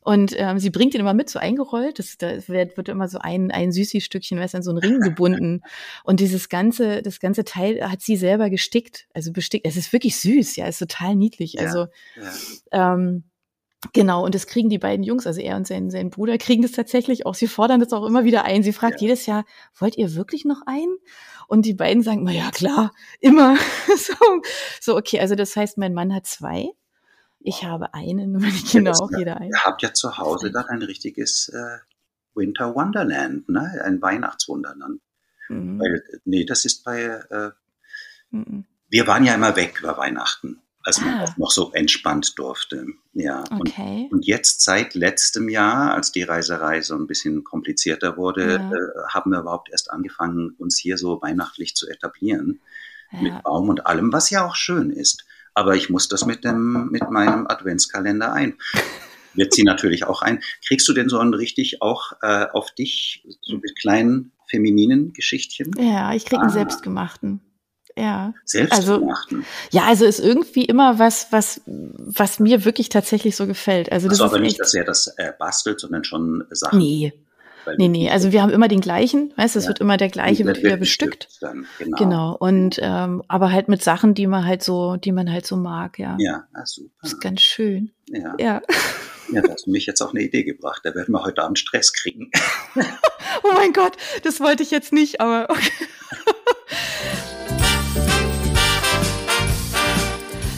[0.01, 2.01] Und ähm, sie bringt ihn immer mit, so eingerollt.
[2.01, 5.63] Das, da wird, wird immer so ein, ein Süßi-Stückchen, weißt an so einen Ring gebunden.
[6.03, 9.67] Und dieses ganze, das ganze Teil hat sie selber gestickt, also bestickt.
[9.67, 11.61] Es ist wirklich süß, ja, ist total niedlich.
[11.61, 11.87] Also
[12.73, 12.95] ja.
[12.95, 13.25] ähm,
[13.93, 16.71] Genau, und das kriegen die beiden Jungs, also er und sein, sein Bruder, kriegen das
[16.73, 17.35] tatsächlich auch.
[17.35, 18.63] Sie fordern das auch immer wieder ein.
[18.63, 19.09] Sie fragt ja.
[19.09, 19.45] jedes Jahr,
[19.77, 20.97] wollt ihr wirklich noch einen?
[21.49, 23.57] Und die beiden sagen, na ja, klar, immer.
[23.97, 24.15] so,
[24.81, 26.69] so, okay, also das heißt, mein Mann hat zwei.
[27.41, 29.51] Ich habe einen, Kinder auch, jeder einen.
[29.51, 31.79] Ihr habt ja zu Hause dann ein richtiges äh,
[32.35, 33.83] Winter Wonderland, ne?
[33.85, 35.01] ein Weihnachtswunderland.
[35.49, 35.81] Mhm.
[35.81, 37.51] Weil, nee, das ist bei, äh,
[38.31, 38.65] mhm.
[38.89, 41.25] wir waren ja immer weg über Weihnachten als man ah.
[41.25, 42.87] auch noch so entspannt durfte.
[43.15, 43.45] Ja.
[43.51, 44.09] Okay.
[44.11, 48.71] Und, und, jetzt seit letztem Jahr, als die Reiserei so ein bisschen komplizierter wurde, ja.
[48.71, 52.61] äh, haben wir überhaupt erst angefangen, uns hier so weihnachtlich zu etablieren.
[53.13, 53.23] Ja.
[53.23, 55.25] Mit Baum und allem, was ja auch schön ist.
[55.55, 58.55] Aber ich muss das mit dem, mit meinem Adventskalender ein.
[59.35, 60.41] Wird sie natürlich auch ein.
[60.67, 65.71] Kriegst du denn so einen richtig auch äh, auf dich, so mit kleinen femininen Geschichtchen?
[65.79, 66.53] Ja, ich krieg einen ah.
[66.53, 67.41] selbstgemachten.
[67.97, 68.35] Ja.
[68.45, 69.09] Selbst also,
[69.71, 73.93] Ja, also ist irgendwie immer was, was, was mir wirklich tatsächlich so gefällt.
[73.93, 76.79] Also, das also ist aber nicht, dass er das äh, bastelt, sondern schon Sachen.
[76.79, 77.13] Nee.
[77.77, 79.69] Nee, nee, also wir haben immer den gleichen, weißt du, es ja.
[79.69, 81.29] wird immer der gleiche, wird wieder bestückt.
[81.41, 81.97] Dann, genau.
[81.97, 82.37] genau.
[82.37, 85.99] Und ähm, aber halt mit Sachen, die man halt so, die man halt so mag,
[85.99, 86.17] ja.
[86.19, 86.91] Ja, ah, super.
[87.03, 87.93] Das ist ganz schön.
[88.09, 88.35] Ja.
[88.39, 88.63] Ja,
[89.33, 90.81] ja da hast du mich jetzt auf eine Idee gebracht.
[90.85, 92.31] Da werden wir heute Abend Stress kriegen.
[93.45, 95.71] oh mein Gott, das wollte ich jetzt nicht, aber okay.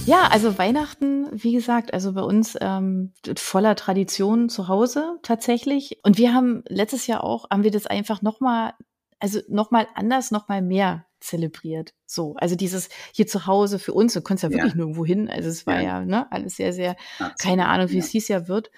[0.06, 5.98] Ja, also Weihnachten, wie gesagt, also bei uns ähm, voller Tradition zu Hause tatsächlich.
[6.02, 8.74] Und wir haben letztes Jahr auch, haben wir das einfach nochmal,
[9.18, 11.94] also nochmal anders, nochmal mehr zelebriert.
[12.06, 14.76] So, also dieses hier zu Hause für uns, du konntest ja wirklich ja.
[14.76, 15.28] nirgendwo hin.
[15.28, 17.38] Also es war ja, ja ne, alles sehr, sehr, Absolut.
[17.38, 18.04] keine Ahnung, wie ja.
[18.04, 18.70] es dies Jahr wird.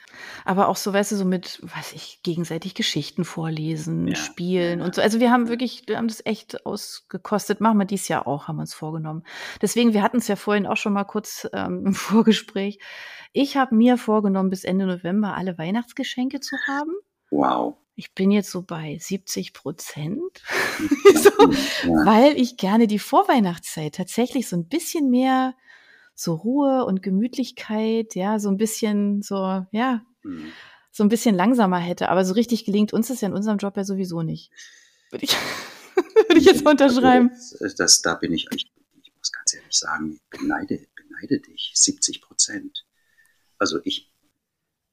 [0.45, 5.03] Aber auch so, weißt du, so mit, weiß ich, gegenseitig Geschichten vorlesen, spielen und so.
[5.03, 7.61] Also wir haben wirklich, wir haben das echt ausgekostet.
[7.61, 9.25] Machen wir dies Jahr auch, haben wir uns vorgenommen.
[9.61, 12.79] Deswegen, wir hatten es ja vorhin auch schon mal kurz ähm, im Vorgespräch.
[13.33, 16.93] Ich habe mir vorgenommen, bis Ende November alle Weihnachtsgeschenke zu haben.
[17.31, 17.77] Wow.
[17.99, 20.21] Ich bin jetzt so bei 70 Prozent,
[21.15, 21.31] so,
[21.89, 22.05] ja.
[22.05, 25.55] weil ich gerne die Vorweihnachtszeit tatsächlich so ein bisschen mehr
[26.15, 30.53] so Ruhe und Gemütlichkeit, ja, so ein bisschen so, ja, mhm.
[30.91, 32.11] so ein bisschen langsamer hätte.
[32.11, 34.51] Aber so richtig gelingt uns das ja in unserem Job ja sowieso nicht.
[35.11, 35.35] Würde ich,
[36.29, 37.31] würde ich jetzt mal unterschreiben.
[37.61, 38.71] Das, das, da bin ich, ich,
[39.03, 42.87] ich muss ganz ehrlich sagen, beneide, beneide dich, 70 Prozent.
[43.59, 44.11] Also ich,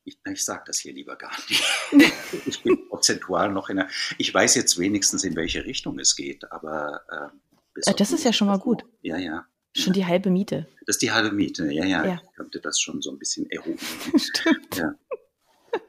[0.05, 1.63] ich, ich sage das hier lieber gar nicht.
[2.45, 3.87] ich bin prozentual noch in der.
[4.17, 7.01] Ich weiß jetzt wenigstens, in welche Richtung es geht, aber.
[7.75, 8.85] Äh, das ist ja schon mal gut.
[9.01, 9.45] Ja, ja.
[9.75, 10.67] Schon die halbe Miete.
[10.85, 12.05] Das ist die halbe Miete, ja, ja.
[12.05, 12.21] ja.
[12.23, 13.79] Ich könnte das schon so ein bisschen erhoben.
[14.17, 14.75] Stimmt.
[14.75, 14.93] Ja.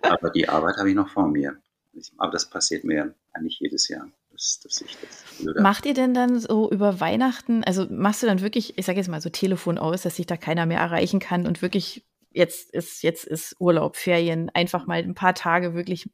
[0.01, 1.61] Aber die Arbeit habe ich noch vor mir.
[2.17, 4.11] Aber das passiert mir eigentlich jedes Jahr.
[4.33, 5.55] Das, dass ich das.
[5.61, 9.09] Macht ihr denn dann so über Weihnachten, also machst du dann wirklich, ich sage jetzt
[9.09, 13.03] mal so Telefon aus, dass sich da keiner mehr erreichen kann und wirklich jetzt ist,
[13.03, 16.09] jetzt ist Urlaub, Ferien, einfach mal ein paar Tage wirklich.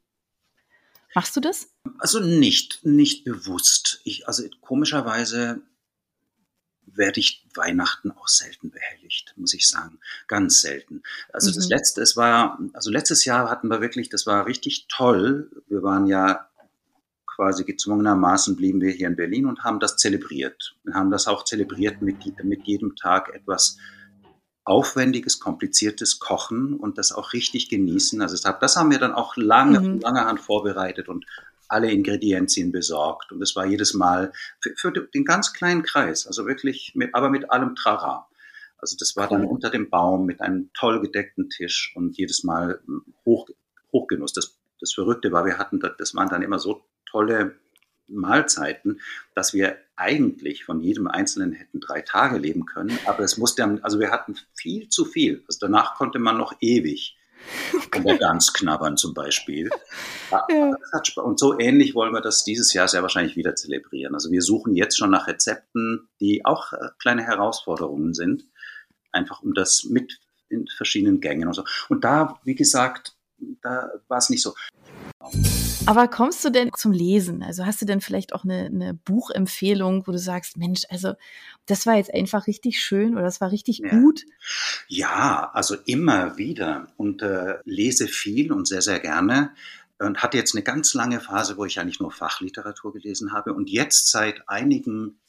[1.15, 1.69] Machst du das?
[1.99, 4.01] Also nicht, nicht bewusst.
[4.05, 5.63] Ich, also komischerweise
[6.87, 9.99] werde ich Weihnachten auch selten behelligt, muss ich sagen.
[10.29, 11.03] Ganz selten.
[11.33, 11.55] Also mhm.
[11.55, 15.51] das letzte, es war, also letztes Jahr hatten wir wirklich, das war richtig toll.
[15.69, 16.49] Wir waren ja
[17.27, 20.77] quasi gezwungenermaßen blieben wir hier in Berlin und haben das zelebriert.
[20.85, 23.79] Wir haben das auch zelebriert mit, mit jedem Tag etwas
[24.65, 28.21] aufwendiges, kompliziertes Kochen und das auch richtig genießen.
[28.23, 30.01] Also das haben wir dann auch lange, mhm.
[30.01, 31.27] lange Hand vorbereitet und
[31.69, 33.33] alle Ingredienzien besorgt.
[33.33, 37.31] Und es war jedes Mal für, für, den ganz kleinen Kreis, also wirklich, mit, aber
[37.31, 38.29] mit allem Trara.
[38.79, 42.81] Also das war dann unter dem Baum mit einem toll gedeckten Tisch und jedes Mal
[43.25, 43.49] Hoch,
[43.93, 44.33] Hochgenuss.
[44.33, 47.57] Das, das Verrückte war, wir hatten, das waren dann immer so tolle
[48.11, 49.01] Mahlzeiten,
[49.35, 52.99] dass wir eigentlich von jedem Einzelnen hätten drei Tage leben können.
[53.07, 55.45] Aber es musste, also wir hatten viel zu viel.
[55.47, 57.17] Also danach konnte man noch ewig
[57.93, 59.71] an der Gans knabbern zum Beispiel.
[60.49, 60.73] Ja.
[61.25, 64.15] Und so ähnlich wollen wir das dieses Jahr sehr wahrscheinlich wieder zelebrieren.
[64.15, 68.45] Also wir suchen jetzt schon nach Rezepten, die auch äh, kleine Herausforderungen sind,
[69.11, 71.65] einfach um das mit in verschiedenen Gängen und so.
[71.89, 73.17] Und da, wie gesagt,
[73.63, 74.55] da war es nicht so.
[75.87, 77.43] Aber kommst du denn zum Lesen?
[77.43, 81.15] Also hast du denn vielleicht auch eine, eine, Buchempfehlung, wo du sagst, Mensch, also
[81.67, 83.91] das war jetzt einfach richtig schön oder das war richtig ja.
[83.91, 84.25] gut?
[84.89, 89.53] Ja, also immer wieder und äh, lese viel und sehr, sehr gerne
[89.99, 93.71] und hatte jetzt eine ganz lange Phase, wo ich eigentlich nur Fachliteratur gelesen habe und
[93.71, 95.21] jetzt seit einigen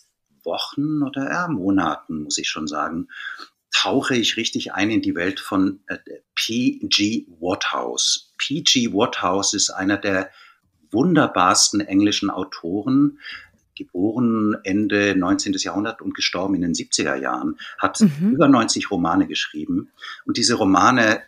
[0.44, 3.08] Wochen oder ja, Monaten, muss ich schon sagen,
[3.72, 5.98] tauche ich richtig ein in die Welt von äh,
[6.36, 7.28] P.G.
[7.40, 8.31] Waterhouse.
[8.42, 8.92] P.G.
[8.92, 10.32] Waterhouse ist einer der
[10.92, 13.20] wunderbarsten englischen Autoren,
[13.78, 15.54] geboren Ende 19.
[15.54, 18.32] Jahrhundert und gestorben in den 70er Jahren, hat mhm.
[18.34, 19.92] über 90 Romane geschrieben.
[20.26, 21.22] Und diese Romane,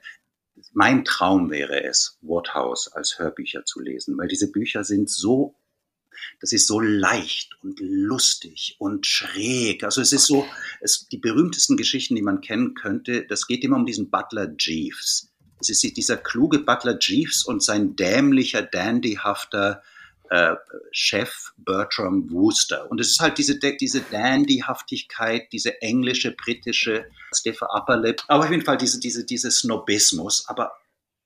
[0.74, 5.56] mein Traum wäre es, Waterhouse als Hörbücher zu lesen, weil diese Bücher sind so
[6.40, 9.84] das ist so leicht und lustig und schräg.
[9.84, 10.46] Also es ist so,
[10.80, 15.33] es, die berühmtesten Geschichten, die man kennen könnte, das geht immer um diesen Butler Jeeves.
[15.70, 19.82] Es ist dieser kluge Butler Jeeves und sein dämlicher, dandyhafter
[20.30, 20.56] äh,
[20.92, 22.90] Chef Bertram Wooster.
[22.90, 28.66] Und es ist halt diese, diese Dandyhaftigkeit, diese englische, britische Stefan Upperlip, aber auf jeden
[28.66, 30.74] Fall diese, diese, diese Snobismus, aber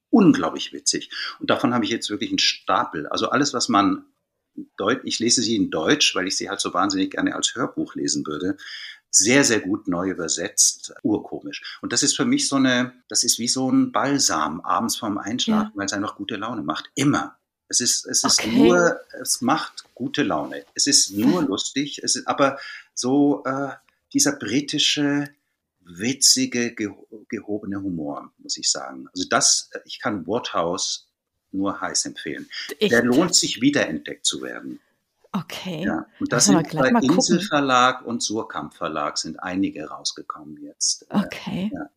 [0.10, 1.10] unglaublich witzig.
[1.40, 3.08] Und davon habe ich jetzt wirklich einen Stapel.
[3.08, 4.06] Also alles, was man
[4.78, 7.94] Deut ich lese sie in Deutsch, weil ich sie halt so wahnsinnig gerne als Hörbuch
[7.94, 8.58] lesen würde.
[9.10, 11.80] Sehr, sehr gut neu übersetzt, urkomisch.
[11.82, 15.18] Und das ist für mich so eine, das ist wie so ein Balsam abends vorm
[15.18, 15.78] Einschlafen, ja.
[15.78, 16.90] weil es einfach gute Laune macht.
[16.96, 17.38] Immer.
[17.70, 18.52] Es ist, es ist okay.
[18.52, 20.64] nur, es macht gute Laune.
[20.74, 22.60] Es ist nur lustig, es ist aber
[22.94, 23.70] so äh,
[24.14, 25.30] dieser britische,
[25.80, 29.08] witzige, gehobene Humor, muss ich sagen.
[29.14, 31.08] Also das, ich kann Waterhouse
[31.52, 32.50] nur heiß empfehlen.
[32.80, 34.80] Ich, Der lohnt sich wiederentdeckt zu werden.
[35.32, 35.84] Okay.
[35.86, 36.06] Ja.
[36.20, 41.06] Und das sind bei Insel Verlag und Surkamp Verlag sind einige rausgekommen jetzt.
[41.10, 41.72] Äh, okay.
[41.74, 41.90] Ja.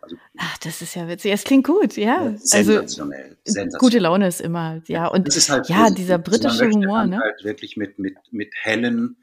[0.00, 1.32] Also, Ach, das ist ja witzig.
[1.32, 2.24] Es klingt gut, ja.
[2.24, 3.78] ja sensationell, also, sensationell.
[3.78, 5.06] Gute Laune ist immer, ja.
[5.06, 7.20] Und das ist halt ja, dieser britische Humor, ne?
[7.20, 9.16] Halt wirklich mit, mit, mit hellen,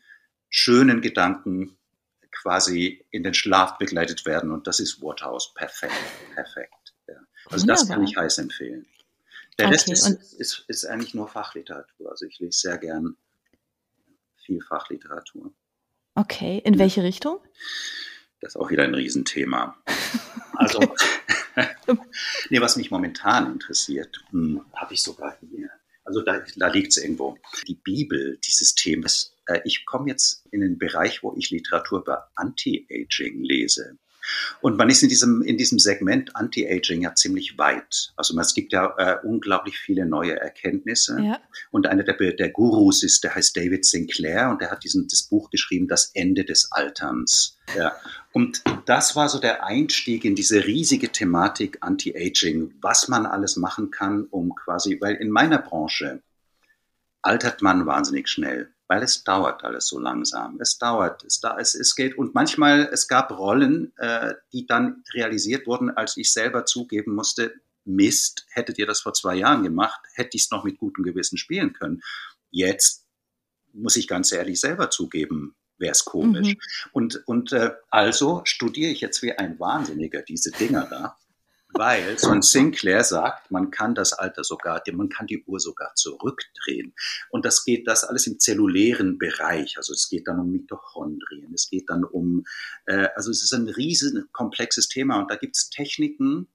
[0.49, 1.77] schönen Gedanken
[2.31, 4.51] quasi in den Schlaf begleitet werden.
[4.51, 5.53] Und das ist Waterhouse.
[5.53, 5.93] Perfekt,
[6.33, 6.93] perfekt.
[7.07, 7.15] Ja.
[7.49, 7.85] Also Wunderbar.
[7.85, 8.85] das kann ich heiß empfehlen.
[9.59, 10.07] Der okay, Rest ist,
[10.39, 12.09] ist, ist, eigentlich nur Fachliteratur.
[12.09, 13.15] Also ich lese sehr gern
[14.51, 15.53] viel Fachliteratur.
[16.15, 17.39] Okay, in welche Richtung?
[18.41, 19.77] Das ist auch wieder ein Riesenthema.
[20.53, 20.79] Also,
[22.51, 25.71] nee, was mich momentan interessiert, hm, habe ich sogar hier.
[26.03, 27.35] Also da, da liegt es irgendwo.
[27.67, 29.35] Die Bibel dieses Themas.
[29.47, 33.97] Äh, ich komme jetzt in den Bereich, wo ich Literatur über Anti-Aging lese.
[34.62, 38.13] Und man ist in diesem, in diesem Segment Anti-Aging ja ziemlich weit.
[38.15, 41.19] Also es gibt ja äh, unglaublich viele neue Erkenntnisse.
[41.21, 41.39] Ja.
[41.71, 45.23] Und einer der, der Gurus ist, der heißt David Sinclair und der hat diesen, das
[45.23, 47.57] Buch geschrieben, Das Ende des Alterns.
[47.77, 47.93] Ja.
[48.34, 53.91] Und das war so der Einstieg in diese riesige Thematik Anti-Aging, was man alles machen
[53.91, 56.21] kann, um quasi, weil in meiner Branche
[57.21, 60.60] altert man wahnsinnig schnell weil es dauert alles so langsam.
[60.60, 65.06] Es dauert, es, da, es, es geht und manchmal, es gab Rollen, äh, die dann
[65.13, 67.54] realisiert wurden, als ich selber zugeben musste,
[67.86, 71.38] Mist, hättet ihr das vor zwei Jahren gemacht, hätte ich es noch mit gutem Gewissen
[71.38, 72.01] spielen können.
[72.49, 73.08] Jetzt
[73.71, 76.49] muss ich ganz ehrlich selber zugeben, wäre es komisch.
[76.49, 76.60] Mhm.
[76.91, 81.17] Und, und äh, also studiere ich jetzt wie ein Wahnsinniger diese Dinger da
[81.73, 86.93] weil ein Sinclair sagt, man kann das Alter sogar, man kann die Uhr sogar zurückdrehen.
[87.29, 89.77] Und das geht das alles im zellulären Bereich.
[89.77, 92.45] Also es geht dann um Mitochondrien, es geht dann um,
[92.86, 96.47] äh, also es ist ein riesen komplexes Thema und da gibt es Techniken,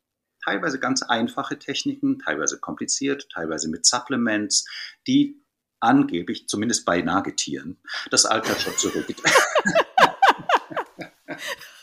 [0.44, 4.66] teilweise ganz einfache Techniken, teilweise kompliziert, teilweise mit Supplements,
[5.06, 5.42] die
[5.80, 7.78] angeblich, zumindest bei Nagetieren,
[8.10, 9.16] das Alter schon zurückdrehen.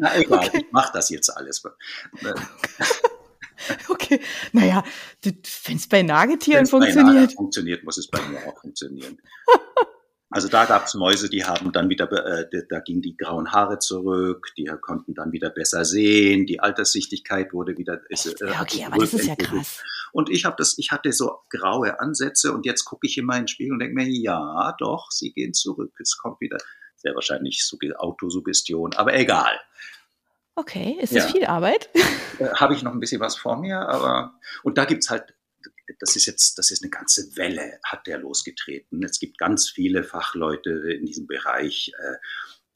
[0.00, 0.64] Na egal, okay.
[0.64, 1.62] ich mache das jetzt alles.
[3.88, 4.18] okay,
[4.52, 4.82] naja,
[5.22, 7.28] wenn es bei Nagetieren Wenn's funktioniert.
[7.28, 9.18] Bei funktioniert, muss es bei mir auch funktionieren.
[10.32, 13.80] Also da gab es Mäuse, die haben dann wieder, äh, da gingen die grauen Haare
[13.80, 18.00] zurück, die konnten dann wieder besser sehen, die Alterssichtigkeit wurde wieder.
[18.08, 19.82] Ist, äh, ja, okay, aber das ist ja krass.
[20.12, 23.42] Und ich habe das, ich hatte so graue Ansätze und jetzt gucke ich immer in
[23.42, 26.58] den Spiegel und denke mir, ja, doch, sie gehen zurück, es kommt wieder
[27.00, 27.64] sehr wahrscheinlich
[27.98, 29.58] Autosuggestion, aber egal.
[30.54, 31.30] Okay, ist das ja.
[31.32, 31.88] viel Arbeit?
[32.38, 35.34] Äh, Habe ich noch ein bisschen was vor mir, aber und da gibt es halt,
[35.98, 39.02] das ist jetzt, das ist eine ganze Welle, hat der losgetreten.
[39.02, 41.92] Es gibt ganz viele Fachleute in diesem Bereich.
[41.98, 42.16] Äh,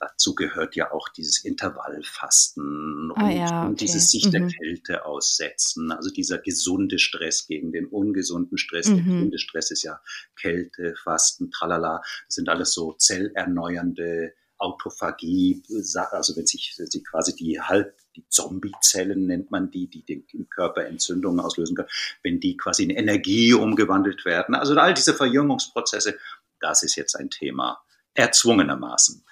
[0.05, 3.67] dazu gehört ja auch dieses Intervallfasten ah, und, ja, okay.
[3.69, 4.49] und, dieses sich der mhm.
[4.49, 5.91] Kälte aussetzen.
[5.91, 8.87] Also dieser gesunde Stress gegen den ungesunden Stress.
[8.87, 8.95] Mhm.
[8.95, 9.99] Der gesunde Stress ist ja
[10.39, 12.01] Kälte, Fasten, tralala.
[12.27, 15.63] Das sind alles so zellerneuernde Autophagie,
[16.11, 20.25] also wenn sich, wenn sich quasi die halb, die Zombiezellen nennt man die, die den,
[20.49, 21.89] Körper Entzündungen auslösen können,
[22.23, 24.55] wenn die quasi in Energie umgewandelt werden.
[24.55, 26.17] Also all diese Verjüngungsprozesse,
[26.61, 27.81] das ist jetzt ein Thema,
[28.15, 29.25] erzwungenermaßen.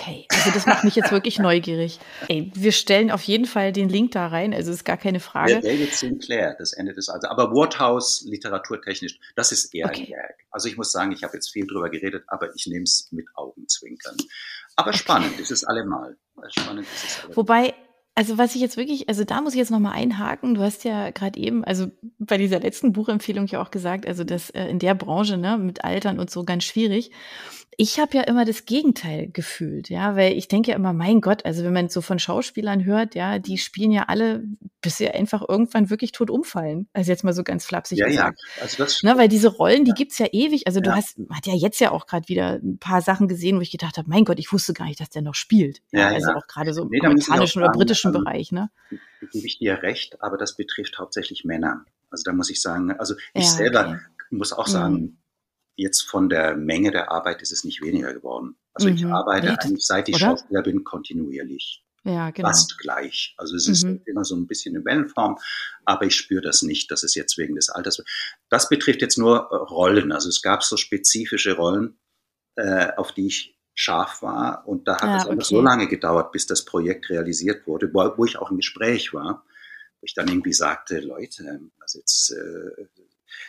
[0.00, 1.98] Okay, also das macht mich jetzt wirklich neugierig.
[2.28, 5.60] Ey, wir stellen auf jeden Fall den Link da rein, also ist gar keine Frage.
[5.60, 10.02] Der David Sinclair, das Ende des also, aber Waterhouse literaturtechnisch, das ist eher okay.
[10.02, 10.46] ein Gag.
[10.50, 13.26] Also ich muss sagen, ich habe jetzt viel drüber geredet, aber ich nehme es mit
[13.34, 14.16] Augenzwinkern.
[14.76, 14.98] Aber okay.
[14.98, 16.16] spannend ist es allemal.
[16.48, 17.36] Spannend ist es allemal.
[17.36, 17.74] Wobei
[18.18, 20.54] also was ich jetzt wirklich, also da muss ich jetzt nochmal einhaken.
[20.54, 24.48] Du hast ja gerade eben, also bei dieser letzten Buchempfehlung ja auch gesagt, also das
[24.50, 27.10] äh, in der Branche, ne, mit Altern und so ganz schwierig.
[27.78, 31.44] Ich habe ja immer das Gegenteil gefühlt, ja, weil ich denke ja immer, mein Gott,
[31.44, 34.44] also wenn man so von Schauspielern hört, ja, die spielen ja alle,
[34.80, 36.88] bis sie einfach irgendwann wirklich tot umfallen.
[36.94, 38.40] Also jetzt mal so ganz flapsig ja, gesagt.
[38.56, 40.66] Ja, also das ne, weil diese Rollen, die gibt's ja ewig.
[40.66, 40.96] Also du ja.
[40.96, 43.98] hast, hat ja jetzt ja auch gerade wieder ein paar Sachen gesehen, wo ich gedacht
[43.98, 45.82] habe, mein Gott, ich wusste gar nicht, dass der noch spielt.
[45.92, 48.70] Ja, ja also auch gerade so im nee, amerikanischen oder britischen also, Bereich, ne?
[49.32, 51.84] Gebe ich dir recht, aber das betrifft hauptsächlich Männer.
[52.10, 53.98] Also da muss ich sagen, also ich selber okay.
[54.30, 55.18] muss auch sagen, mhm
[55.76, 58.56] jetzt von der Menge der Arbeit ist es nicht weniger geworden.
[58.72, 58.94] Also mhm.
[58.94, 59.64] ich arbeite Echt?
[59.64, 60.26] eigentlich seit ich Oder?
[60.26, 61.82] Schauspieler bin kontinuierlich.
[62.04, 62.48] Ja, genau.
[62.48, 63.34] Fast gleich.
[63.36, 64.00] Also es ist mhm.
[64.06, 65.38] immer so ein bisschen in Wellenform,
[65.84, 68.02] aber ich spüre das nicht, dass es jetzt wegen des Alters.
[68.48, 70.12] Das betrifft jetzt nur äh, Rollen.
[70.12, 71.98] Also es gab so spezifische Rollen,
[72.54, 75.44] äh, auf die ich scharf war und da hat ja, es okay.
[75.44, 79.44] so lange gedauert, bis das Projekt realisiert wurde, wo, wo ich auch im Gespräch war,
[80.00, 82.86] wo ich dann irgendwie sagte, Leute, also jetzt äh,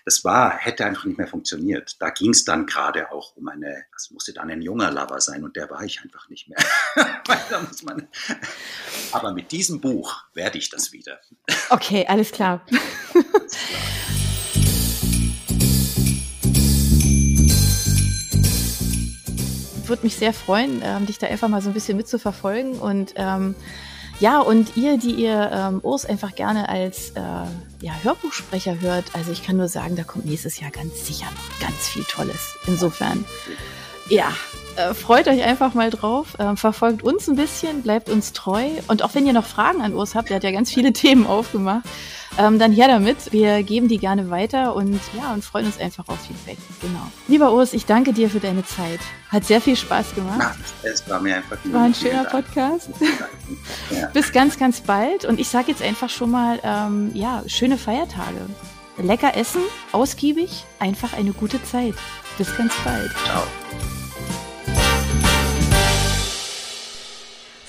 [0.05, 1.97] das war, hätte einfach nicht mehr funktioniert.
[1.99, 5.43] Da ging es dann gerade auch um eine, das musste dann ein junger Lover sein
[5.43, 6.57] und der war ich einfach nicht mehr.
[7.83, 8.07] man,
[9.11, 11.19] aber mit diesem Buch werde ich das wieder.
[11.69, 12.65] Okay, alles klar.
[19.85, 23.55] Würde mich sehr freuen, ähm, dich da einfach mal so ein bisschen mitzuverfolgen und ähm,
[24.19, 27.21] ja, und ihr, die ihr ähm, Urs einfach gerne als äh,
[27.81, 31.59] ja, Hörbuchsprecher hört, also ich kann nur sagen, da kommt nächstes Jahr ganz sicher noch
[31.59, 32.55] ganz viel Tolles.
[32.65, 33.25] Insofern,
[34.09, 34.33] ja,
[34.77, 39.03] äh, freut euch einfach mal drauf, äh, verfolgt uns ein bisschen, bleibt uns treu und
[39.03, 41.85] auch wenn ihr noch Fragen an Urs habt, der hat ja ganz viele Themen aufgemacht,
[42.37, 43.31] ähm, dann her damit.
[43.31, 46.57] Wir geben die gerne weiter und ja, und freuen uns einfach auf Feedback.
[46.81, 47.11] Genau.
[47.27, 48.99] Lieber Urs, ich danke dir für deine Zeit.
[49.29, 50.39] Hat sehr viel Spaß gemacht.
[50.83, 52.89] Ja, es war mir einfach War ein schöner Podcast.
[53.89, 54.07] Ja.
[54.13, 55.25] Bis ganz, ganz bald.
[55.25, 58.45] Und ich sage jetzt einfach schon mal, ähm, ja, schöne Feiertage.
[58.97, 61.95] Lecker essen, ausgiebig, einfach eine gute Zeit.
[62.37, 63.11] Bis ganz bald.
[63.25, 63.43] Ciao.